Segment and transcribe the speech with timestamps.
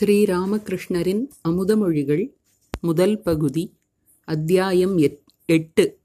[0.00, 2.30] ஸ்ரீராமகிருஷ்ணரின் அமுதமொழிகள்
[2.80, 3.74] முதல் பகுதி
[4.24, 5.98] அத்தியாயம் எட் எட்டு.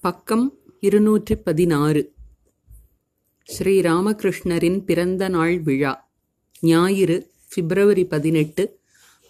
[0.00, 2.14] பக்கம் இருநூற்றி பதினாறு
[3.48, 6.10] ஸ்ரீராமகிருஷ்ணரின் பிறந்த நாள் விழா
[6.60, 8.80] ஞாயிறு பிப்ரவரி பதினெட்டு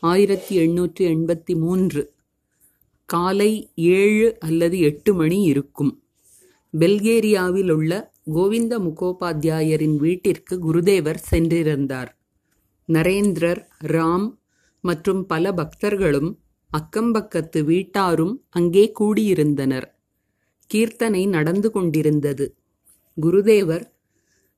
[0.00, 2.12] ஆயிரத்தி எண்ணூற்றி எண்பத்தி மூன்று.
[3.04, 6.02] காலை ஏழு அல்லது எட்டு மணி இருக்கும்.
[6.79, 12.16] பெல்கேரியாவில் உள்ள கோவிந்த முகோபாத்தியாயரின் வீட்டிற்கு குருதேவர் சென்றிருந்தார்.
[12.89, 14.34] நரேந்திரர் ராம்
[14.80, 16.38] மற்றும் பல பக்தர்களும்
[16.70, 19.84] அக்கம்பக்கத்து வீட்டாரும் அங்கே கூடியிருந்தனர்.
[20.74, 22.56] கீர்த்தனை நடந்து கொண்டிருந்தது.
[23.23, 23.93] குருதேவர்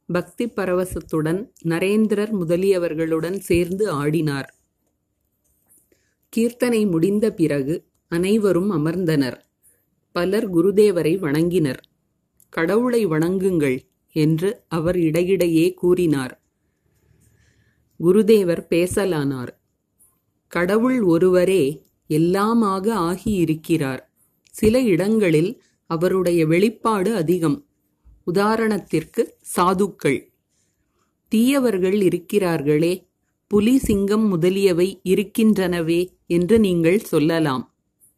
[0.07, 4.49] பக்தி பரவசத்துடன் நரேந்திரர் முதலியவர்களுடன் சேர்ந்து ஆடினார்.
[6.37, 9.39] கீர்த்தனை முடிந்த பிறகு அனைவரும் அமர்ந்தனர்.
[10.13, 11.81] பலர் குருதேவரை வணங்கினர்.
[12.49, 13.79] கடவுளை வணங்குங்கள்
[14.13, 16.40] என்று அவர் இடையிடையே கூறினார்.
[18.05, 19.49] குருதேவர் பேசலானார்.
[20.49, 23.99] கடவுள் ஒருவரே எல்லாமாக ஆகியிருக்கிறார்.
[24.51, 27.67] சில இடங்களில் அவருடைய வெளிப்பாடு அதிகம்.
[28.35, 30.33] உதாரணத்திற்கு சாதுக்கள்.
[31.29, 33.09] தீயவர்கள் இருக்கிறார்களே
[33.47, 37.75] புலி சிங்கம் முதலியவை இருக்கின்றனவே என்று நீங்கள் சொல்லலாம்.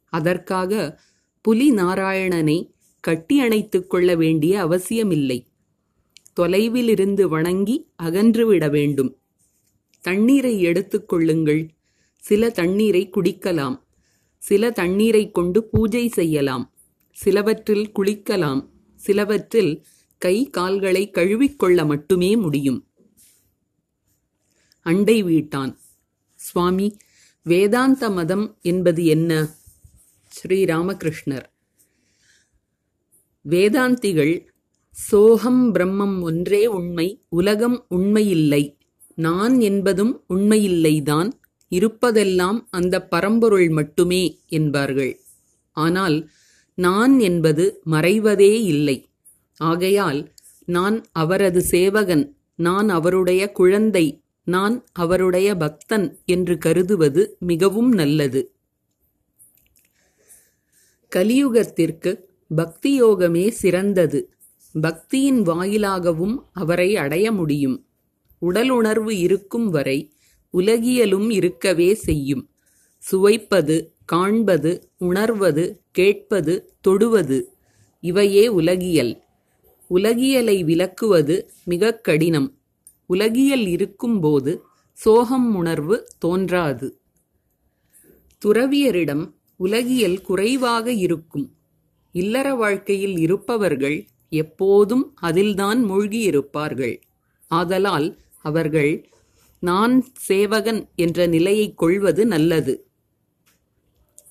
[0.08, 1.00] அதற்காக
[1.40, 5.46] புலி நாராயணனை கட்டி அணைத்துக் கொள்ள வேண்டிய அவசியமில்லை.
[6.40, 9.16] தொலைவிலிருந்து வணங்கி அகன்றுவிட வேண்டும்.
[10.02, 11.68] தண்ணீரை எடுத்துக்கொள்ளுங்கள்
[12.18, 13.82] சில தண்ணீரை குடிக்கலாம்.
[14.38, 16.72] சில தண்ணீரை கொண்டு பூஜை செய்யலாம்.
[17.10, 18.68] சிலவற்றில் குளிக்கலாம்.
[18.96, 19.84] சிலவற்றில்
[20.18, 22.86] கை கால்களை கழுவிக்கொள்ள மட்டுமே முடியும்.
[24.80, 25.78] அண்டை வீட்டான்.
[26.34, 26.96] சுவாமி
[27.42, 29.54] வேதாந்த மதம் என்பது என்ன?
[30.28, 31.46] ஸ்ரீராமகிருஷ்ணர்.
[33.48, 34.46] வேதாந்திகள்
[34.90, 38.80] சோகம் பிரம்மம் ஒன்றே உண்மை உலகம் உண்மையில்லை.
[39.14, 41.32] நான் என்பதும் உண்மையில்லைதான்
[41.70, 45.20] இருப்பதெல்லாம் அந்த பரம்பொருள் மட்டுமே என்பார்கள்.
[45.72, 46.30] ஆனால்
[46.74, 49.08] நான் என்பது மறைவதே இல்லை.
[49.56, 50.32] ஆகையால்
[50.64, 58.52] நான் அவரது சேவகன் நான் அவருடைய குழந்தை நான் அவருடைய பக்தன் என்று கருதுவது மிகவும் நல்லது.
[61.12, 64.34] கலியுகத்திற்கு பக்தி யோகமே சிறந்தது.
[64.82, 67.86] பக்தியின் வாயிலாகவும் அவரை அடைய முடியும்.
[68.42, 70.12] உடலுணர்வு இருக்கும் வரை
[70.50, 72.50] உலகியலும் இருக்கவே செய்யும்.
[72.98, 77.52] சுவைப்பது காண்பது உணர்வது கேட்பது தொடுவது
[78.00, 79.22] இவையே உலகியல்.
[79.88, 82.58] உலகியலை விளக்குவது மிக கடினம்.
[83.06, 87.00] உலகியல் இருக்கும்போது சோகம் உணர்வு தோன்றாது.
[88.44, 91.54] துறவியரிடம் உலகியல் குறைவாக இருக்கும்.
[92.12, 97.00] இல்லற வாழ்க்கையில் இருப்பவர்கள் எப்போதும் அதில்தான் மூழ்கியிருப்பார்கள்.
[97.48, 99.08] ஆதலால் அவர்கள்
[99.60, 102.86] நான் சேவகன் என்ற நிலையை கொள்வது நல்லது.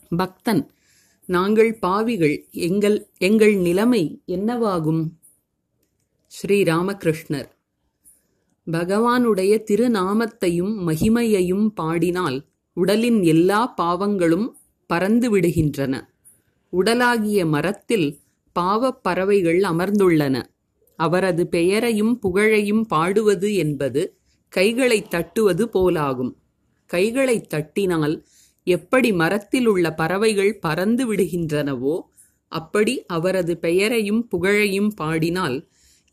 [0.10, 0.72] பக்தன்
[1.26, 5.10] நாங்கள் பாவிகள் எங்கள் எங்கள் நிலைமை என்னவாகும்?
[6.28, 7.50] ஸ்ரீராமகிருஷ்ணர்.
[8.72, 14.50] பகவானுடைய திருநாமத்தையும் மகிமையையும் பாடினால் உடலின் எல்லா பாவங்களும்
[14.88, 16.02] பறந்து விடுகின்றன.
[16.72, 18.20] உடலாகிய மரத்தில்
[18.52, 20.44] பாவப் பறவைகள் அமர்ந்துள்ளன.
[21.04, 24.02] அவரது பெயரையும் புகழையும் பாடுவது என்பது
[24.54, 26.32] கைகளை தட்டுவது போலாகும்.
[26.90, 28.16] கைகளை தட்டினால்
[28.68, 31.96] எப்படி மரத்தில் உள்ள பறவைகள் பறந்து விடுகின்றனவோ
[32.52, 35.58] அப்படி அவரது பெயரையும் புகழையும் பாடினால்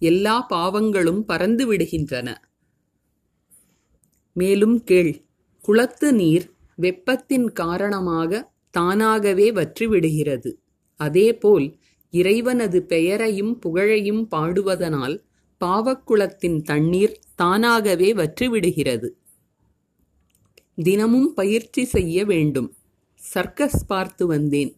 [0.03, 2.28] எல்லா பாவங்களும் பறந்து விடுகின்றன.
[4.37, 5.12] மேலும் கேள்
[5.65, 6.47] குளத்து நீர்
[6.78, 8.41] வெப்பத்தின் காரணமாக
[8.75, 10.50] தானாகவே வற்றி விடுகிறது
[11.00, 11.66] அதேபோல்
[12.10, 15.20] இறைவனது பெயரையும் புகழையும் பாடுவதனால்
[15.64, 19.08] பாவக்குளத்தின் தண்ணீர் தானாகவே வற்றிவிடுகிறது.
[20.76, 22.74] தினமும் பயிற்சி செய்ய வேண்டும்.
[23.14, 24.76] சர்க்கஸ் பார்த்து வந்தேன்.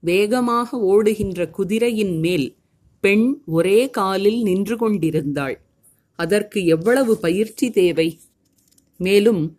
[0.00, 2.56] வேகமாக ஓடுகின்ற குதிரையின் மேல்
[3.00, 5.60] பெண் ஒரே காலில் நின்று கொண்டிருந்தாள்.
[6.16, 8.20] அதற்கு எவ்வளவு பயிற்சி தேவை?
[8.98, 9.58] மேலும்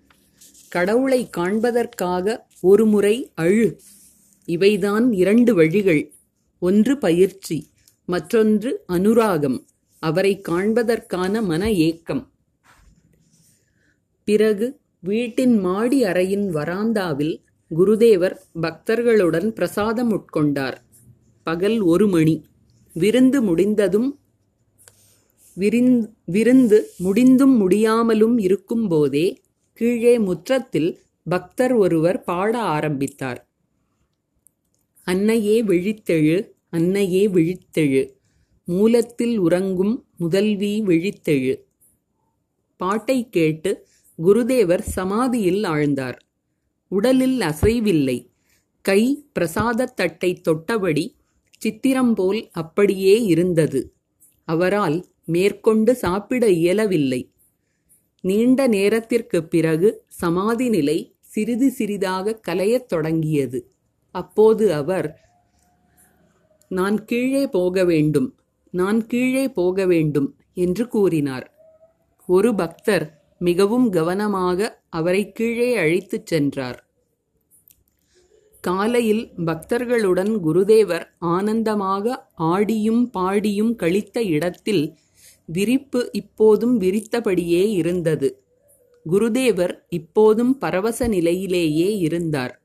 [0.68, 3.80] கடவுளை காண்பதற்காக ஒருமுறை அழு.
[4.46, 6.14] இவைதான் இரண்டு வழிகள்.
[6.64, 7.70] ஒன்று பயிற்சி
[8.06, 9.66] மற்றொன்று அனுராகம்.
[10.00, 12.32] அவரை காண்பதற்கான மன ஏக்கம்.
[14.24, 17.42] பிறகு வீட்டின் மாடி அறையின் வராந்தாவில்
[17.76, 20.78] குருதேவர் பக்தர்களுடன் பிரசாதம் உட்கொண்டார்.
[21.44, 22.46] பகல் ஒரு மணி.
[22.94, 24.20] விருந்து முடிந்ததும்
[26.26, 29.42] விருந்து முடிந்தும் முடியாமலும் இருக்கும்போதே
[29.74, 33.51] கீழே முற்றத்தில் பக்தர் ஒருவர் பாட ஆரம்பித்தார்.
[35.04, 38.10] அன்னையே விழித்தெழு அன்னையே விழித்தெழு.
[38.66, 41.60] மூலத்தில் உறங்கும் முதல்வி விழித்தெழு.
[42.78, 43.88] பாட்டை கேட்டு
[44.24, 46.18] குருதேவர் சமாதியில் ஆழ்ந்தார்.
[46.88, 48.30] உடலில் அசைவில்லை.
[48.82, 51.14] கை பிரசாதத் தட்டை தொட்டபடி
[51.58, 53.94] சித்திரம் போல் அப்படியே இருந்தது.
[54.44, 57.32] அவரால் மேற்கொண்டு சாப்பிட இயலவில்லை.
[58.22, 63.72] நீண்ட நேரத்திற்குப் பிறகு சமாதி நிலை சிறிது சிறிதாக கலையத் தொடங்கியது.
[64.12, 65.20] அப்போது அவர்
[66.68, 68.36] நான் கீழே போக வேண்டும்
[68.72, 71.52] நான் கீழே போக வேண்டும் என்று கூறினார்.
[72.26, 76.90] ஒரு பக்தர் மிகவும் கவனமாக அவரை கீழே அழைத்துச் சென்றார்.
[78.62, 84.98] காலையில் பக்தர்களுடன் குருதேவர் ஆனந்தமாக ஆடியும் பாடியும் கழித்த இடத்தில்
[85.46, 88.44] விரிப்பு இப்போதும் விரித்தபடியே இருந்தது.
[89.10, 92.61] குருதேவர் இப்போதும் பரவச நிலையிலேயே இருந்தார்.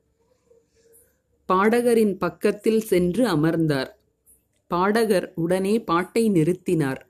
[1.53, 3.99] பாடகரின் பக்கத்தில் சென்று அமர்ந்தார்.
[4.67, 7.01] பாடகர் உடனே பாட்டை நிறுத்தினார்.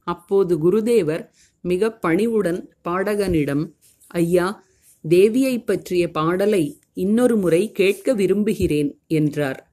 [0.00, 1.28] அப்போது குருதேவர்
[1.60, 3.72] மிக பணிவுடன் பாடகனிடம்
[4.06, 4.64] ஐயா
[5.08, 9.72] தேவியைப் பற்றிய பாடலை இன்னொரு முறை கேட்க விரும்புகிறேன் என்றார்.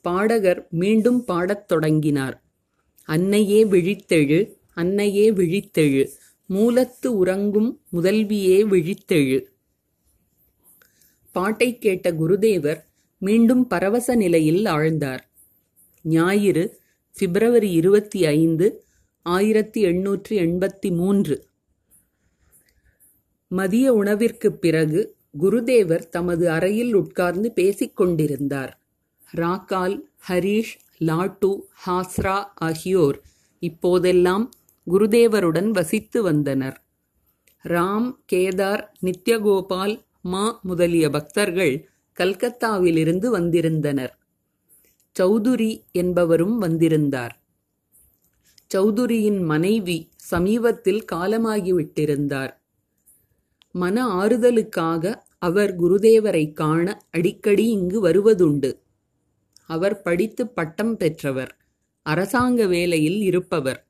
[0.00, 2.42] பாடகர் மீண்டும் பாடத் தொடங்கினார்.
[3.04, 6.08] அன்னையே விழித்தெழு அன்னையே விழித்தெழு
[6.46, 9.44] மூலத்து உறங்கும் முதல்வியே விழித்தெழு
[11.32, 12.86] பாட்டைக் கேட்ட குருதேவர்
[13.18, 15.18] மீண்டும் பரவச நிலையில் ஆழ்ந்தார்.
[16.02, 16.80] ஞாயிறு
[17.18, 18.84] பிப்ரவரி இருபத்தி ஐந்து
[19.22, 21.46] ஆயிரத்தி எண்ணூற்றி எண்பத்தி மூன்று.
[23.48, 28.72] மதிய உணவிற்குப் பிறகு குருதேவர் தமது அறையில் உட்கார்ந்து பேசிக்கொண்டிருந்தார்
[29.36, 33.22] ராக்கால் ஹரீஷ் லாட்டு ஹாஸ்ரா ஆகியோர்
[33.58, 34.50] இப்போதெல்லாம்
[34.90, 36.82] குருதேவருடன் வசித்து வந்தனர்.
[37.64, 41.88] ராம் கேதார் நித்யகோபால் மா முதலிய பக்தர்கள்
[42.20, 44.18] கல்கத்தாவிலிருந்து வந்திருந்தனர்.
[45.20, 47.34] சௌதுரி என்பவரும் வந்திருந்தார்.
[48.74, 52.50] சௌதுரியின் மனைவி சமீபத்தில் காலமாகிவிட்டிருந்தார்.
[53.72, 58.70] மன ஆறுதலுக்காக அவர் குருதேவரை காண அடிக்கடி இங்கு வருவதுண்டு.
[59.66, 61.56] அவர் படித்து பட்டம் பெற்றவர்
[62.02, 63.88] அரசாங்க வேலையில் இருப்பவர்.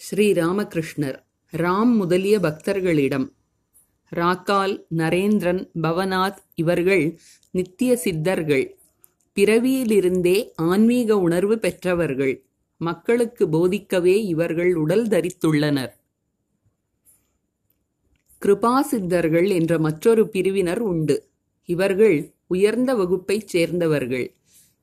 [0.00, 1.18] ஸ்ரீ ராமகிருஷ்ணர்
[1.52, 3.26] ராம் முதலிய பக்தர்களிடம்
[4.14, 7.18] ராக்கால் நரேந்திரன் பவநாத் இவர்கள்
[7.50, 8.78] நித்திய சித்தர்கள்.
[9.36, 12.44] பிறவியிலிருந்தே ஆன்மீக உணர்வு பெற்றவர்கள்.
[12.76, 15.92] மக்களுக்கு போதிக்கவே இவர்கள் உடல் தரித்துள்ளனர்.
[18.42, 21.28] கிருபா சித்தர்கள் என்ற மற்றொரு பிரிவினர் உண்டு.
[21.64, 24.34] இவர்கள் உயர்ந்த வகுப்பைச் சேர்ந்தவர்கள்.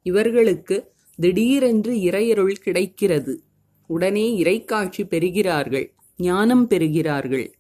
[0.02, 3.44] இவர்களுக்கு திடீரென்று இறையருள் கிடைக்கிறது.
[3.88, 5.88] உடனே இறைக்காட்சி பெறுகிறார்கள்
[6.18, 7.54] ஞானம் பெறுகிறார்கள்.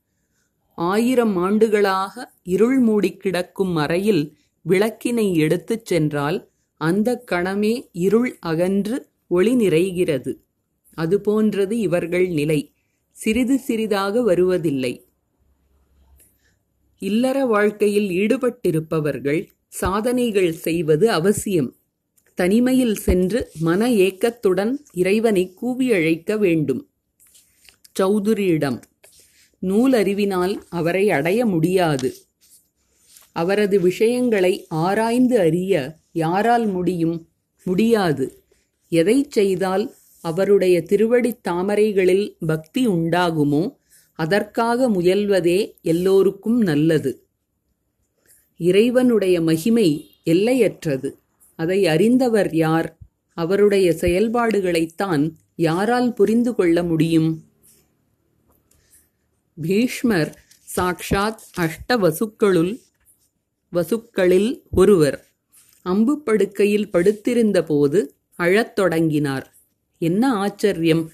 [0.82, 4.24] ஆயிரம் ஆண்டுகளாக இருள் மூடி கிடக்கும் அறையில்
[4.70, 8.98] விளக்கினை எடுத்துச் சென்றால் அந்த கணமே இருள் அகன்று
[9.28, 10.32] ஒளி நிறைகிறது.
[10.98, 12.60] அதுபோன்றது இவர்கள் நிலை.
[13.12, 14.94] சிறிது சிறிதாக வருவதில்லை.
[17.00, 21.76] இல்லற வாழ்க்கையில் ஈடுபட்டிருப்பவர்கள் சாதனைகள் செய்வது அவசியம்.
[22.34, 26.90] தனிமையில் சென்று மன ஏக்கத்துடன் இறைவனை கூவி அழைக்க வேண்டும்.
[28.00, 28.82] சௌதுரியிடம்
[29.62, 32.14] நூலறிவினால் அவரை அடைய முடியாது.
[33.32, 37.28] அவரது விஷயங்களை ஆராய்ந்து அறிய யாரால் முடியும்?
[37.64, 38.44] முடியாது.
[38.90, 43.76] எதைச் செய்தால் அவருடைய திருவடித் தாமரைகளில் பக்தி உண்டாகுமோ?
[44.14, 47.26] அதற்காக முயல்வதே எல்லோருக்கும் நல்லது.
[48.58, 51.18] இறைவனுடைய மகிமை எல்லையற்றது.
[51.56, 52.98] அதை அறிந்தவர் யார்?
[53.34, 57.51] அவருடைய செயல்பாடுகளைத்தான் யாரால் புரிந்து கொள்ள முடியும்?
[59.58, 60.32] பீஷ்மர்
[60.78, 62.80] சாக்ஷாத் அஷ்ட வசுக்களுள்
[63.74, 65.18] வசுக்களில் ஒருவர்.
[65.82, 69.54] அம்பு படுக்கையில் படுத்திருந்த போது அழத் தொடங்கினார்.
[69.98, 71.12] என்ன ஆச்சரியம்!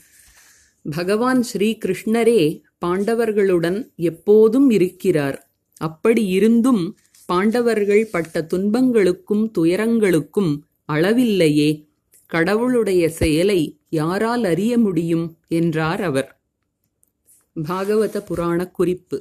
[0.86, 5.50] பகவான் ஸ்ரீகிருஷ்ணரே பாண்டவர்களுடன் எப்போதும் இருக்கிறார்.
[5.78, 10.60] அப்படி இருந்தும் பாண்டவர்கள் பட்ட துன்பங்களுக்கும் துயரங்களுக்கும்
[10.94, 11.70] அளவில்லையே.
[12.26, 15.38] கடவுளுடைய செயலை யாரால் அறிய முடியும்?
[15.48, 16.37] என்றார் அவர்.
[17.58, 19.18] பாகவத புராண குறிப்பு.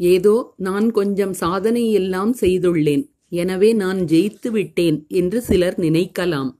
[0.00, 3.04] ஏதோ நான் கொஞ்சம் சாதனை எல்லாம் செய்துள்ளேன்.
[3.28, 6.50] எனவே நான் ஜெயித்து விட்டேன் என்று சிலர் நினைக்கலாம்.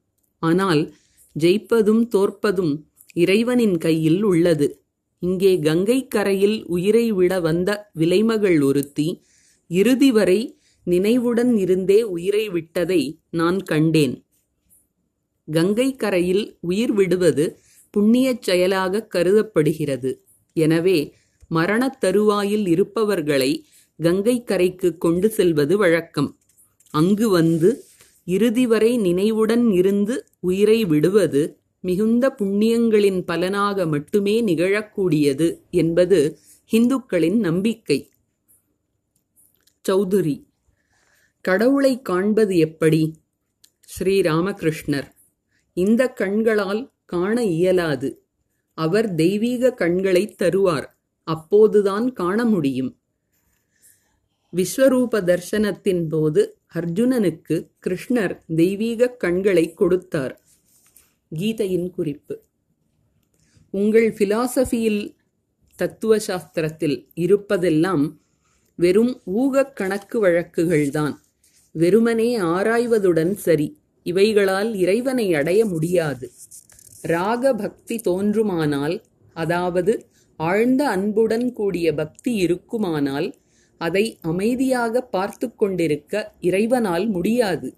[0.43, 0.83] ஆனால்
[1.37, 2.75] ஜெயிப்பதும் தோற்பதும்
[3.15, 4.69] இறைவனின் கையில் உள்ளது.
[5.23, 9.09] இங்கே கங்கை கரையில் உயிரை விட வந்த விலைமகள் ஒருத்தி
[9.71, 10.41] இறுதி வரை
[10.87, 14.15] நினைவுடன் இருந்தே உயிரை விட்டதை நான் கண்டேன்.
[15.49, 17.45] கங்கை கரையில் உயிர் விடுவது
[17.97, 20.25] புண்ணியச் செயலாக கருதப்படுகிறது.
[20.53, 21.15] எனவே
[21.49, 23.67] மரணத் தருவாயில் இருப்பவர்களை
[24.03, 26.39] கங்கை கரைக்கு கொண்டு செல்வது வழக்கம்.
[26.91, 27.85] அங்கு வந்து
[28.25, 36.39] இறுதி வரை நினைவுடன் இருந்து உயிரை விடுவது மிகுந்த புண்ணியங்களின் பலனாக மட்டுமே நிகழக்கூடியது என்பது
[36.71, 38.11] இந்துக்களின் நம்பிக்கை.
[39.89, 40.47] சௌதுரி
[41.41, 43.15] கடவுளை காண்பது எப்படி?
[43.99, 45.09] ஸ்ரீராமகிருஷ்ணர்
[45.73, 48.25] இந்த கண்களால் காண இயலாது.
[48.75, 50.87] அவர் தெய்வீக கண்களைத் தருவார்.
[51.25, 52.99] அப்போதுதான் காண முடியும்.
[54.57, 60.41] விஸ்வரூப தர்சனத்தின் போது அர்ஜுனனுக்கு கிருஷ்ணர் தெய்வீக கண்களை கொடுத்தார்.
[61.39, 62.43] கீதையின் குறிப்பு.
[63.71, 65.15] உங்கள் பிலாசபியில்
[65.77, 68.17] தத்துவ சாஸ்திரத்தில் இருப்பதெல்லாம்
[68.77, 71.15] வெறும் ஊகக் கணக்கு வழக்குகள்தான்.
[71.73, 73.79] வெறுமனே ஆராய்வதுடன் சரி.
[74.03, 76.31] இவைகளால் இறைவனை அடைய முடியாது.
[77.05, 78.97] ராக பக்தி தோன்றுமானால்
[79.37, 79.93] அதாவது
[80.41, 83.29] ஆழ்ந்த அன்புடன் கூடிய பக்தி இருக்குமானால்
[83.81, 87.69] அதை அமைதியாக பார்த்து கொண்டிருக்க இறைவனால் முடியாது.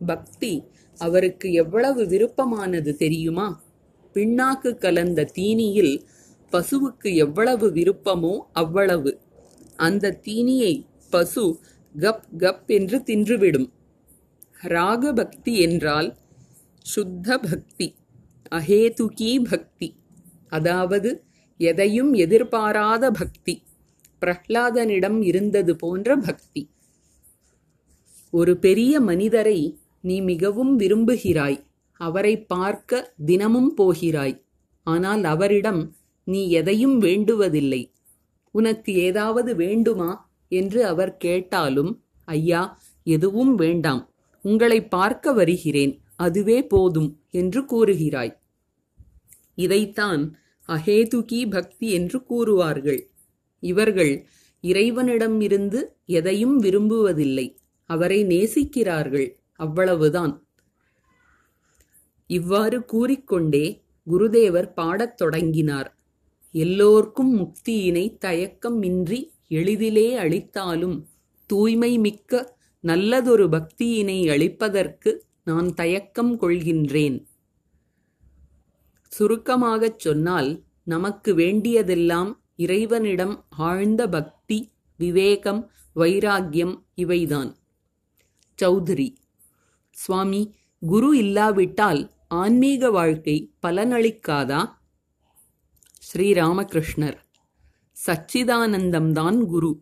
[0.00, 0.52] பக்தி
[0.98, 3.48] அவருக்கு எவ்வளவு விருப்பமானது தெரியுமா?
[4.14, 5.94] பின்னாக்கு கலந்த தீனியில்
[6.52, 9.12] பசுவுக்கு எவ்வளவு விருப்பமோ அவ்வளவு.
[9.76, 10.72] அந்த தீனியை
[11.10, 11.44] பசு
[11.94, 13.68] கப் கப் என்று தின்றுவிடும்.
[14.68, 16.08] ராக பக்தி என்றால்
[16.82, 17.94] சுத்த பக்தி
[18.50, 19.96] அஹேதுகி பக்தி.
[20.48, 21.24] அதாவது
[21.56, 23.62] எதையும் எதிர்பாராத பக்தி
[24.20, 26.70] பிரஹ்லாதனிடம் இருந்தது போன்ற பக்தி.
[28.30, 34.44] ஒரு பெரிய மனிதரை நீ மிகவும் விரும்புகிறாய் அவரை பார்க்க தினமும் போகிறாய்
[34.82, 37.92] ஆனால் அவரிடம் நீ எதையும் வேண்டுவதில்லை.
[38.50, 40.32] உனக்கு ஏதாவது வேண்டுமா?
[40.48, 44.10] என்று அவர் கேட்டாலும் ஐயா எதுவும் வேண்டாம்.
[44.42, 45.99] உங்களை பார்க்க வருகிறேன்.
[46.20, 48.34] அதுவே போதும் என்று கூறுகிறாய்.
[49.54, 50.22] இதைத்தான்
[50.68, 53.00] அஹேதுகி பக்தி என்று கூறுவார்கள்.
[53.62, 54.12] இவர்கள்
[54.64, 57.46] இறைவனிடமிருந்து எதையும் விரும்புவதில்லை.
[57.90, 59.28] அவரை நேசிக்கிறார்கள்.
[59.60, 60.34] அவ்வளவுதான்.
[62.30, 63.64] இவ்வாறு கூறிக்கொண்டே
[64.06, 65.90] குருதேவர் பாடத் தொடங்கினார்.
[66.54, 70.96] எல்லோர்க்கும் முக்தியினை தயக்கமின்றி எளிதிலே அளித்தாலும்
[71.50, 72.32] தூய்மை மிக்க
[72.84, 75.10] நல்லதொரு பக்தியினை அளிப்பதற்கு
[75.50, 77.18] நான் தயக்கம் கொள்கின்றேன்.
[79.12, 80.50] சுருக்கமாகச் சொன்னால்
[80.84, 83.34] நமக்கு வேண்டியதெல்லாம் இறைவனிடம்
[83.68, 84.58] ஆழ்ந்த பக்தி
[85.00, 87.50] விவேகம் வைராக்கியம் இவைதான்.
[88.62, 89.08] சௌத்ரி
[89.90, 90.42] சுவாமி
[90.86, 94.60] குரு இல்லாவிட்டால் ஆன்மீக வாழ்க்கை பலனளிக்காதா?
[96.06, 97.18] ஸ்ரீராமகிருஷ்ணர்
[98.06, 99.72] சச்சிதானந்தம்தான் குரு.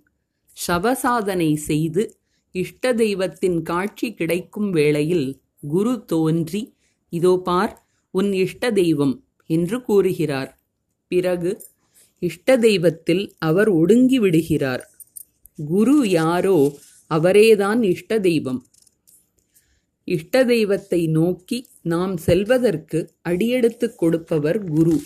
[0.66, 2.02] சவசாதனை செய்து
[2.54, 5.28] இஷ்ட தெய்வத்தின் காட்சி கிடைக்கும் வேளையில்
[5.62, 6.62] குரு தோன்றி
[7.12, 7.72] இதோ பார்
[8.10, 10.50] உன் இஷ்ட தெய்வம் என்று கூறுகிறார்.
[11.08, 11.52] பிறகு
[12.18, 14.82] இஷ்ட தெய்வத்தில் அவர் ஒடுங்கி விடுகிறார்.
[15.64, 16.58] குரு யாரோ
[17.10, 18.60] அவரேதான் இஷ்ட தெய்வம்.
[20.04, 24.96] இஷ்ட தெய்வத்தை நோக்கி நாம் செல்வதற்கு அடியெடுத்துக் கொடுப்பவர் குரு.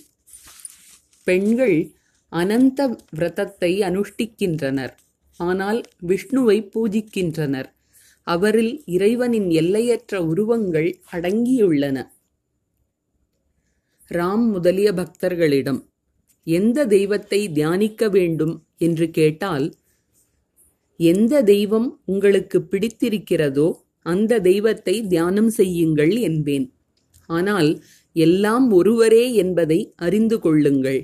[1.26, 1.94] பெண்கள்
[2.28, 2.80] அனந்த
[3.10, 4.94] விரதத்தை அனுஷ்டிக்கின்றனர்
[5.40, 7.68] ஆனால் விஷ்ணுவை பூஜிக்கின்றனர்.
[8.26, 11.96] அவரில் இறைவனின் எல்லையற்ற உருவங்கள் அடங்கியுள்ளன.
[14.10, 15.80] ராம் முதலிய பக்தர்களிடம்
[16.46, 18.66] எந்த தெய்வத்தை தியானிக்க வேண்டும்?
[18.76, 19.66] என்று கேட்டால்
[20.96, 23.68] எந்த தெய்வம் உங்களுக்கு பிடித்திருக்கிறதோ
[24.02, 26.66] அந்த தெய்வத்தை தியானம் செய்யுங்கள் என்பேன்.
[27.26, 31.00] ஆனால் எல்லாம் ஒருவரே என்பதை அறிந்து கொள்ளுங்கள்.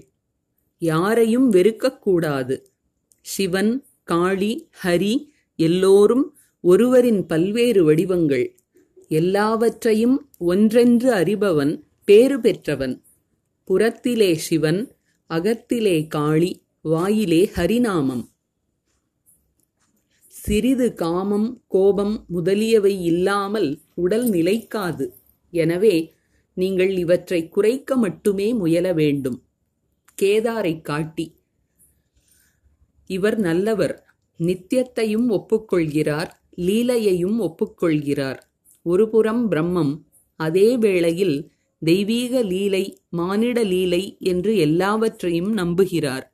[0.78, 2.56] யாரையும் வெறுக்கக்கூடாது.
[3.26, 3.72] சிவன்
[4.04, 4.52] காளி
[4.84, 5.14] ஹரி
[5.58, 6.26] எல்லோரும்
[6.64, 8.46] ஒருவரின் பல்வேறு வடிவங்கள்
[9.08, 11.72] எல்லாவற்றையும் ஒன்றென்று அறிபவன்
[12.04, 13.02] பேறு பெற்றவன்.
[13.64, 14.80] புறத்திலே சிவன்
[15.30, 16.50] அகத்திலே காளி
[16.82, 18.24] வாயிலே ஹரிநாமம்.
[20.26, 25.06] சிறிது காமம் கோபம் முதலியவை இல்லாமல் உடல் நிலைக்காது.
[25.52, 26.14] எனவே
[26.54, 29.38] நீங்கள் இவற்றை குறைக்க மட்டுமே முயல வேண்டும்.
[30.22, 31.26] கேதாரை காட்டி
[33.06, 33.94] இவர் நல்லவர்
[34.40, 36.30] நித்தியத்தையும் ஒப்புக்கொள்கிறார்.
[36.58, 38.40] லீலையையும் ஒப்புக்கொள்கிறார்.
[38.82, 39.94] ஒருபுறம் பிரம்மம்
[40.40, 41.50] அதே வேளையில்
[41.82, 46.24] தெய்வீக லீலை மானிட லீலை என்று எல்லாவற்றையும் நம்புகிறார்.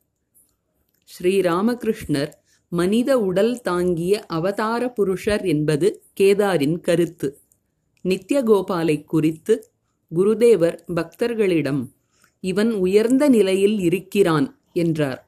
[1.09, 2.33] ஸ்ரீராமகிருஷ்ணர்
[2.69, 7.29] மனித உடல் தாங்கிய அவதார புருஷர் என்பது கேதாரின் கருத்து.
[8.05, 9.55] நித்யகோபாலை குறித்து
[10.13, 11.83] குருதேவர் பக்தர்களிடம்
[12.41, 15.21] இவன் உயர்ந்த நிலையில் இருக்கிறான் என்றார்.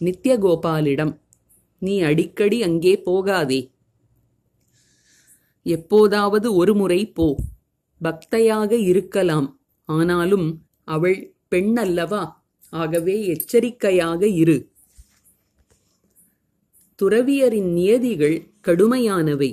[0.00, 1.14] நித்யகோபாலிடம்
[1.78, 3.60] நீ அடிக்கடி அங்கே போகாதே.
[5.70, 7.26] எப்போதாவது ஒரு முறை போ.
[8.00, 9.48] பக்தையாக இருக்கலாம்.
[9.88, 10.46] ஆனாலும்
[10.88, 12.22] அவள் பெண் அல்லவா
[12.72, 14.58] ஆகவே எச்சரிக்கையாக இரு.
[16.98, 18.36] துறவியரின் நியதிகள்
[18.66, 19.50] கடுமையானவை.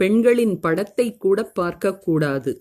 [0.00, 2.52] பெண்களின் படத்தை கூட பார்க்கக்கூடாது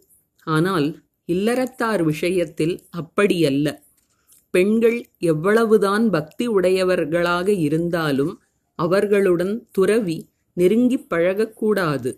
[0.47, 0.87] ஆனால்
[1.27, 3.67] இல்லறத்தார் விஷயத்தில் அப்படியல்ல.
[4.53, 8.33] பெண்கள் எவ்வளவுதான் பக்தி உடையவர்களாக இருந்தாலும்
[8.79, 10.17] அவர்களுடன் துறவி
[10.57, 12.11] நெருங்கிப் பழகக்கூடாது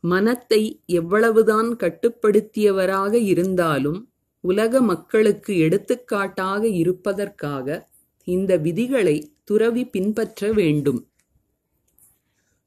[0.00, 7.88] மனத்தை எவ்வளவுதான் கட்டுப்படுத்தியவராக இருந்தாலும் உலக மக்களுக்கு எடுத்துக்காட்டாக இருப்பதற்காக
[8.24, 11.08] இந்த விதிகளை துறவி பின்பற்ற வேண்டும்.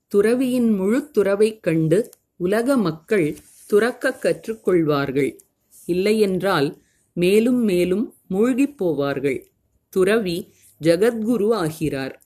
[0.08, 3.36] துறவியின் முழு துறவைக் கண்டு உலக மக்கள்
[3.66, 5.38] துறக்கக் கற்றுக்கொள்வார்கள்.
[5.86, 6.78] இல்லையென்றால்
[7.14, 9.44] மேலும் மேலும் மூழ்கிப் போவார்கள்.
[9.90, 12.23] துறவி ஜகத்குரு ஆகிறார்.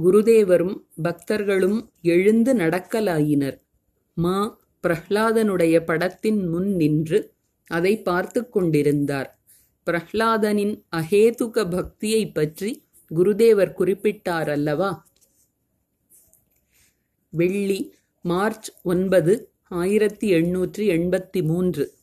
[0.00, 3.60] குருதேவரும் பக்தர்களும் எழுந்து நடக்கலாயினர்.
[4.14, 7.32] மா பிரஹ்லாதனுடைய படத்தின் முன் நின்று
[7.66, 9.40] அதை பார்த்து கொண்டிருந்தார்.
[9.86, 12.84] பிரஹ்லாதனின் அஹேதுக பக்தியைப் பற்றி
[13.14, 15.06] குருதேவர் குறிப்பிட்டார் அல்லவா
[17.30, 21.94] வெள்ளி மார்ச் ஒன்பது ஆயிரத்தி எண்ணூற்றி எண்பத்தி மூன்று.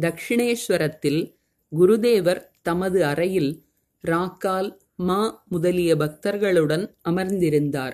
[0.00, 1.34] தக்ஷிணேஸ்வரத்தில்
[1.78, 3.64] குருதேவர் தமது அறையில்
[4.08, 7.92] ராக்கால் மா முதலிய பக்தர்களுடன் அமர்ந்திருந்தார்.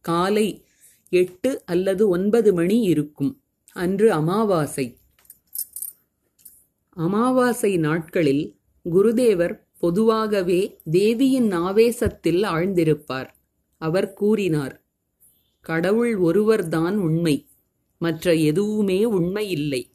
[0.00, 0.64] காலை
[1.08, 3.42] எட்டு அல்லது ஒன்பது மணி இருக்கும்.
[3.72, 4.96] அன்று அமாவாசை.
[6.90, 8.56] அமாவாசை நாட்களில்
[8.90, 13.28] குருதேவர் பொதுவாகவே தேவியின் ஆவேசத்தில் ஆழ்ந்திருப்பார்.
[13.78, 14.82] அவர் கூறினார்
[15.60, 17.46] கடவுள் ஒருவர்தான் உண்மை
[17.98, 19.90] மற்ற எதுவுமே உண்மை இல்லை.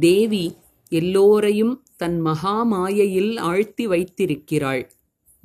[0.00, 0.56] தேவி
[0.88, 4.90] எல்லோரையும் தன் மகாமாயையில் ஆழ்த்தி வைத்திருக்கிறாள்.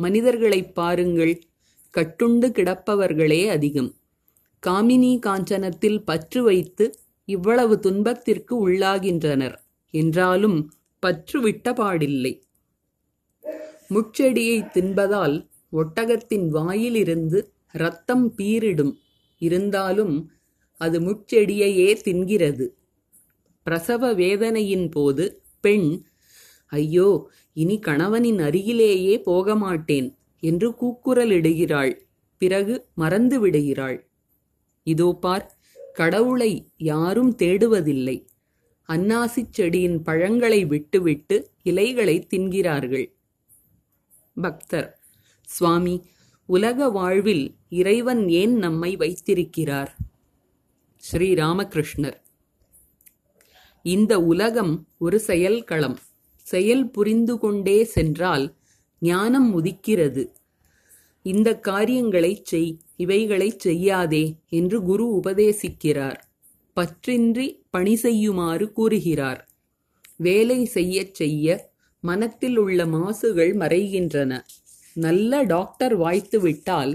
[0.04, 1.34] மனிதர்களைப் பாருங்கள்
[1.94, 3.92] கட்டுண்டு கிடப்பவர்களே அதிகம்.
[4.68, 6.86] காமினி காஞ்சனத்தில் பற்று வைத்து
[7.28, 9.58] இவ்வளவு துன்பத்திற்கு உள்ளாகின்றனர்.
[9.94, 10.58] என்றாலும்
[11.00, 12.34] பற்று விட்டபாடில்லை
[13.90, 15.38] முட்செடியை தின்பதால்
[15.72, 17.40] ஒட்டகத்தின் வாயிலிருந்து
[17.74, 18.94] இரத்தம் பீரிடும்.
[19.42, 20.16] இருந்தாலும்
[20.80, 22.66] அது முட்செடியையே தின்கிறது.
[23.64, 25.26] பிரசவ வேதனையின் போது
[25.60, 25.88] பெண்
[26.72, 27.10] ஐயோ
[27.56, 30.08] இனி கணவனின் அருகிலேயே போக மாட்டேன்
[30.44, 31.94] என்று கூக்குரலிடுகிறாள்.
[32.42, 33.98] பிறகு மறந்து விடுகிறாள்
[34.88, 35.46] இதோ பார்
[35.94, 38.18] கடவுளை யாரும் தேடுவதில்லை.
[38.90, 43.08] அன்னாசிச் செடியின் பழங்களை விட்டுவிட்டு இலைகளை தின்கிறார்கள்.
[44.42, 44.90] பக்தர்
[45.48, 45.96] சுவாமி
[46.50, 49.92] உலக வாழ்வில் இறைவன் ஏன் நம்மை வைத்திருக்கிறார்?
[51.04, 52.18] ஸ்ரீ ராமகிருஷ்ணர்
[53.86, 55.98] இந்த உலகம் ஒரு செயல்களம்.
[56.44, 58.46] செயல் புரிந்து கொண்டே சென்றால்
[59.02, 60.24] ஞானம் உதிக்கிறது.
[61.26, 66.20] இந்த காரியங்களைச் செய் இவைகளைச் செய்யாதே என்று குரு உபதேசிக்கிறார்.
[66.78, 69.42] பற்றின்றி பணி செய்யுமாறு கூறுகிறார்.
[70.18, 71.48] வேலை செய்யச் செய்ய
[72.00, 74.32] மனத்தில் உள்ள மாசுகள் மறைகின்றன.
[74.96, 76.94] நல்ல டாக்டர் வாய்த்து விட்டால்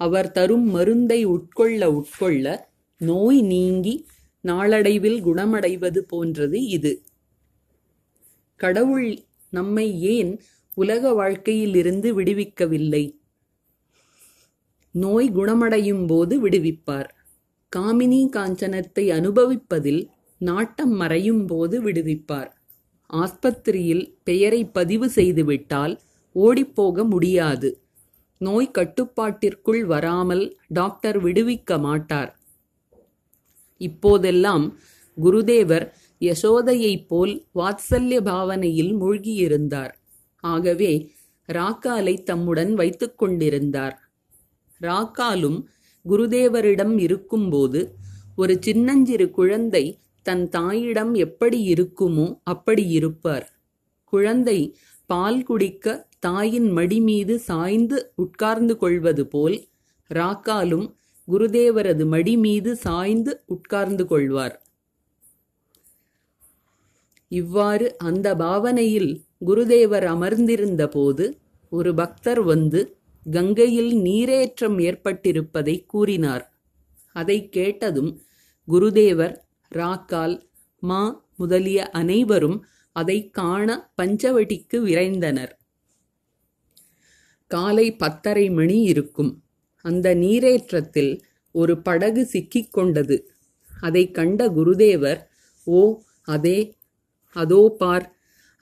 [0.00, 2.46] அவர் தரும் மருந்தை உட்கொள்ள உட்கொள்ள
[3.00, 3.94] நோய் நீங்கி
[4.44, 6.92] நாளடைவில் குணமடைவது போன்றது இது.
[8.62, 9.10] கடவுள்
[9.50, 10.32] நம்மை ஏன்
[10.74, 13.04] உலக வாழ்க்கையிலிருந்து விடுவிக்கவில்லை?
[14.94, 17.10] நோய் குணமடையும் போது விடுவிப்பார்.
[17.72, 20.02] காமினி காஞ்சனத்தை அனுபவிப்பதில்
[20.40, 22.50] நாட்டம் மறையும் போது விடுவிப்பார்.
[23.10, 25.94] ஆஸ்பத்திரியில் பெயரை பதிவு செய்துவிட்டால்
[26.36, 27.70] ஓடிப்போக முடியாது.
[28.40, 30.44] நோய் கட்டுப்பாட்டிற்குள் வராமல்
[30.78, 32.30] டாக்டர் விடுவிக்க மாட்டார்.
[33.80, 34.64] இப்போதெல்லாம்
[35.16, 35.86] குருதேவர்
[36.22, 39.92] யசோதையைப் போல் வாத்சல்ய பாவனையில் மூழ்கியிருந்தார்.
[40.44, 40.92] ஆகவே
[41.48, 43.96] ராக்காலை தம்முடன் வைத்துக் கொண்டிருந்தார்.
[44.80, 45.58] ராக்காலும்
[46.04, 47.80] குருதேவரிடம் இருக்கும்போது
[48.36, 49.84] ஒரு சின்னஞ்சிறு குழந்தை
[50.26, 53.46] தன் தாயிடம் எப்படி இருக்குமோ அப்படி இருப்பார்.
[54.04, 54.58] குழந்தை
[55.06, 55.86] பால் குடிக்க
[56.18, 59.56] தாயின் மடி மீது சாய்ந்து உட்கார்ந்து கொள்வது போல்
[60.10, 60.86] ராக்காலும்
[61.28, 64.56] குருதேவரது மடி மீது சாய்ந்து உட்கார்ந்து கொள்வார்.
[67.32, 69.12] இவ்வாறு அந்த பாவனையில்
[69.46, 71.24] குருதேவர் அமர்ந்திருந்த போது
[71.72, 72.80] ஒரு பக்தர் வந்து
[73.26, 76.44] கங்கையில் நீரேற்றம் ஏற்பட்டிருப்பதை கூறினார்.
[77.16, 78.12] அதை கேட்டதும்
[78.68, 79.34] குருதேவர்
[79.74, 80.36] ராக்கால்
[80.82, 81.02] மா
[81.36, 82.58] முதலிய அனைவரும்
[82.96, 83.68] அதை காண
[84.02, 85.52] பஞ்சவடிக்கு விரைந்தனர்.
[87.50, 89.32] காலை பத்தரை மணி இருக்கும்.
[89.84, 91.12] அந்த நீரேற்றத்தில்
[91.54, 93.16] ஒரு படகு சிக்கிக் கொண்டது.
[93.80, 95.20] அதை கண்ட குருதேவர்
[95.66, 95.80] ஓ
[96.28, 96.58] அதே
[97.36, 98.06] அதோ பார்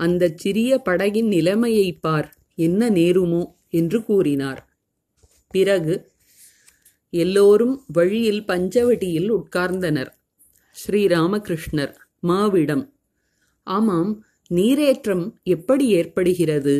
[0.01, 2.29] அந்தச் சிறிய படகின் நிலைமையை பார்
[2.59, 4.61] என்ன நேருமோ என்று கூறினார்.
[5.55, 5.95] பிறகு
[7.13, 10.11] எல்லோரும் வழியில் பஞ்சவட்டியில் உட்கார்ந்தனர்.
[10.77, 12.85] ஸ்ரீராமகிருஷ்ணர் மாவிடம்
[13.67, 14.13] ஆமாம்
[14.51, 16.77] நீரேற்றம் எப்படி ஏற்படுகிறது?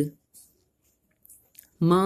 [1.81, 2.03] மா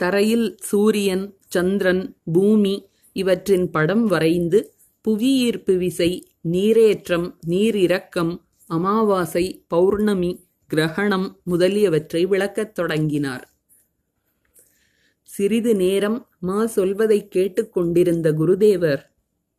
[0.00, 2.74] தரையில் சூரியன் சந்திரன் பூமி
[3.16, 4.58] இவற்றின் படம் வரைந்து
[5.04, 6.10] புவியீர்ப்பு விசை
[6.52, 8.32] நீரேற்றம் நீரிறக்கம்
[8.72, 13.54] அமாவாசை பௌர்ணமி கிரகணம் முதலியவற்றை விளக்கத் தொடங்கினார்.
[15.22, 19.02] சிறிது நேரம் மா சொல்வதைக் கேட்டுக்கொண்டிருந்த குருதேவர்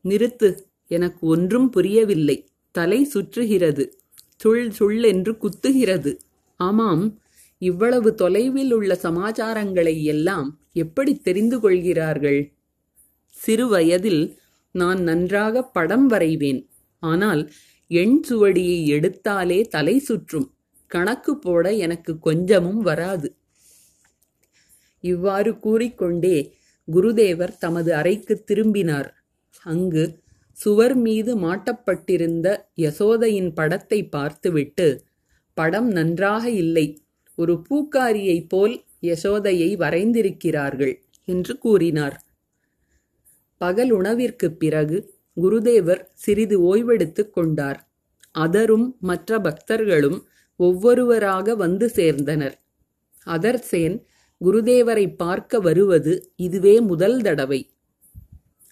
[0.04, 2.50] நிறுத்து எனக்கு ஒன்றும் புரியவில்லை.
[2.72, 3.92] தலை சுற்றுகிறது.
[4.38, 6.18] சுள் சுள் என்று குத்துகிறது.
[6.56, 7.20] ஆமாம்
[7.58, 12.54] இவ்வளவு தொலைவில் உள்ள சமாச்சாரங்களை எல்லாம் எப்படி தெரிந்து கொள்கிறார்கள்?
[13.30, 14.40] சிறு வயதில்
[14.72, 16.68] நான் நன்றாக படம் வரைவேன்.
[17.00, 17.52] ஆனால்
[17.88, 20.54] எண் சுவடியை எடுத்தாலே தலை சுற்றும்.
[20.88, 23.36] கணக்கு போட எனக்கு கொஞ்சமும் வராது.
[25.00, 26.56] இவ்வாறு கூறிக்கொண்டே
[26.92, 29.24] குருதேவர் தமது அறைக்கு திரும்பினார்.
[29.64, 35.04] அங்கு சுவர் மீது மாட்டப்பட்டிருந்த யசோதையின் படத்தை பார்த்துவிட்டு
[35.54, 37.04] படம் நன்றாக இல்லை.
[37.36, 42.26] ஒரு பூக்காரியைப் போல் யசோதையை வரைந்திருக்கிறார்கள் என்று கூறினார்.
[43.58, 47.90] பகல் உணவிற்குப் பிறகு குருதேவர் சிறிது ஓய்வெடுத்துக் கொண்டார்.
[48.38, 50.24] அதரும் மற்ற பக்தர்களும்
[50.56, 52.54] ஒவ்வொருவராக வந்து சேர்ந்தனர்.
[53.26, 54.04] அதர்சேன்
[54.46, 57.74] குருதேவரை பார்க்க வருவது இதுவே முதல் தடவை.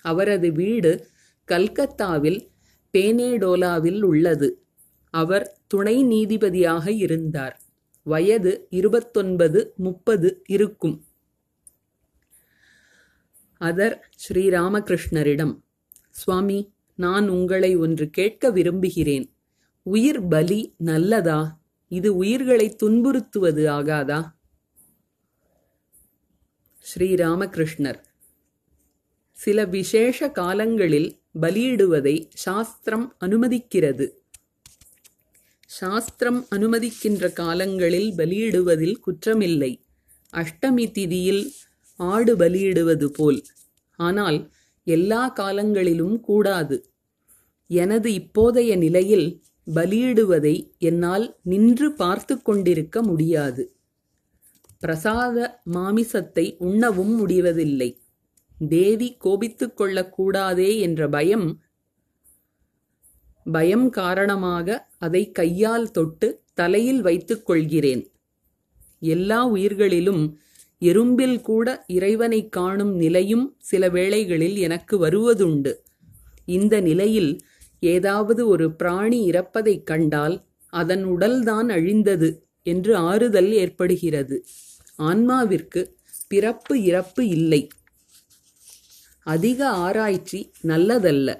[0.02, 1.08] அவரது வீடு
[1.45, 2.50] கல்கத்தாவில்
[2.93, 4.63] பேனேடோலாவில் உள்ளது.
[5.10, 7.62] அவர் துணை நீதிபதியாக இருந்தார்.
[8.04, 11.06] வயது இருபத்தொன்பது முப்பது இருக்கும்.
[13.60, 15.60] அதர் ஸ்ரீராமகிருஷ்ணரிடம்
[16.12, 19.34] சுவாமி நான் உங்களை ஒன்று கேட்க விரும்புகிறேன்.
[19.84, 21.60] உயிர் பலி நல்லதா?
[21.88, 24.32] இது உயிர்களை துன்புறுத்துவது ஆகாதா?
[26.82, 28.02] ஸ்ரீராமகிருஷ்ணர்.
[29.32, 34.10] சில விசேஷ காலங்களில் பலியிடுவதை சாஸ்திரம் அனுமதிக்கிறது.
[35.65, 39.82] சாஸ்திரம் அனுமதிக்கின்ற காலங்களில் பலியிடுவதில் குற்றமில்லை.
[40.34, 41.52] அஷ்டமி திதியில்
[41.95, 43.43] ஆடு பலியிடுவது போல்.
[43.97, 44.52] ஆனால்
[44.84, 46.89] எல்லா காலங்களிலும் கூடாது.
[47.67, 49.44] எனது இப்போதைய நிலையில்
[49.76, 53.76] பலியிடுவதை என்னால் நின்று பார்த்து கொண்டிருக்க முடியாது.
[54.80, 58.02] பிரசாத மாமிசத்தை உண்ணவும் முடிவதில்லை.
[58.70, 61.62] தேவி கோபித்துக் கொள்ளக்கூடாதே என்ற பயம்
[63.52, 68.12] பயம் காரணமாக அதை கையால் தொட்டு தலையில் வைத்துக் கொள்கிறேன்.
[69.00, 70.39] எல்லா உயிர்களிலும்
[70.82, 75.74] எறும்பில் கூட இறைவனைக் காணும் நிலையும் சில வேளைகளில் எனக்கு வருவதுண்டு.
[76.46, 77.39] இந்த நிலையில்
[77.80, 84.46] ஏதாவது ஒரு பிராணி இறப்பதைக் கண்டால் அதன் உடல்தான் அழிந்தது என்று ஆறுதல் ஏற்படுகிறது.
[84.98, 85.94] ஆன்மாவிற்கு
[86.28, 87.67] பிறப்பு இறப்பு இல்லை.
[89.24, 91.38] அதிக ஆராய்ச்சி நல்லதல்ல.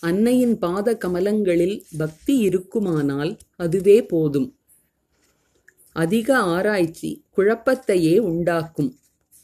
[0.00, 4.58] அன்னையின் பாத கமலங்களில் பக்தி இருக்குமானால் அதுவே போதும்.
[5.94, 8.98] அதிக ஆராய்ச்சி குழப்பத்தையே உண்டாக்கும்.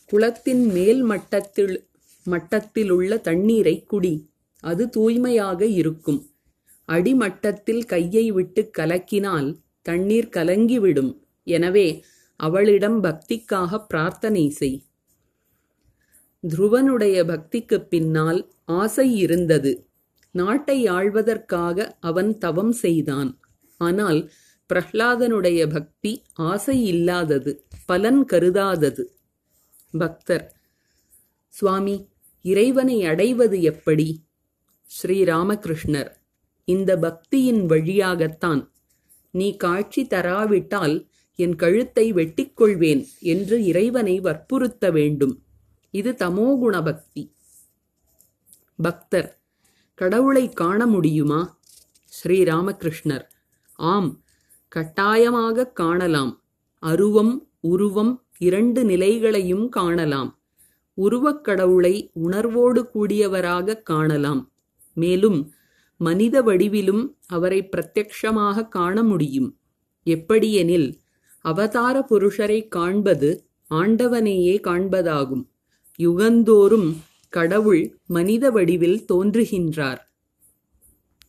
[0.07, 1.89] குளத்தின் மேல் மட்டத்தில்
[2.27, 4.31] மட்டத்திலுள்ள தண்ணீரை குடி.
[4.61, 6.31] அது தூய்மையாக இருக்கும்.
[6.85, 11.19] அடிமட்டத்தில் கையை விட்டு கலக்கினால் தண்ணீர் கலங்கிவிடும்.
[11.45, 12.05] எனவே
[12.37, 14.85] அவளிடம் பக்திக்காக பிரார்த்தனை செய்.
[16.49, 19.89] துருவனுடைய பக்திக்குப் பின்னால் ஆசை இருந்தது.
[20.31, 23.39] நாட்டை ஆழ்வதற்காக அவன் தவம் செய்தான்.
[23.79, 24.31] ஆனால்
[24.71, 27.53] பிரஹ்லாதனுடைய பக்தி ஆசை இல்லாதது
[27.87, 29.05] பலன் கருதாதது.
[29.99, 30.57] பக்தர்
[31.49, 32.09] சுவாமி
[32.43, 34.25] இறைவனை அடைவது எப்படி?
[34.91, 36.11] ஸ்ரீராமகிருஷ்ணர்
[36.65, 38.73] இந்த பக்தியின் வழியாகத்தான்.
[39.31, 45.43] நீ காட்சி தராவிட்டால் என் கழுத்தை வெட்டிக்கொள்வேன் என்று இறைவனை வற்புறுத்த வேண்டும்.
[45.91, 47.35] இது தமோகுண பக்தி.
[48.83, 49.41] பக்தர்
[49.95, 51.59] கடவுளை காண முடியுமா?
[52.13, 53.27] ஸ்ரீராமகிருஷ்ணர்
[53.77, 54.25] ஆம்
[54.71, 56.43] கட்டாயமாக காணலாம்.
[56.79, 60.39] அருவம் உருவம் இரண்டு நிலைகளையும் காணலாம்.
[60.95, 64.51] உருவக் கடவுளை உணர்வோடு கூடியவராக காணலாம்.
[64.95, 65.53] மேலும்
[65.97, 69.57] மனித வடிவிலும் அவரை பிரத்யக்ஷமாக காண முடியும்.
[70.05, 70.99] எப்படியெனில்
[71.41, 75.45] அவதார புருஷரை காண்பது ஆண்டவனையே காண்பதாகும்.
[75.99, 76.97] யுகந்தோறும்
[77.29, 80.10] கடவுள் மனித வடிவில் தோன்றுகின்றார்.